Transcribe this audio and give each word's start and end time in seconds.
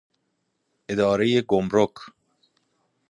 اداره 0.89 1.41
گمرک 1.41 1.93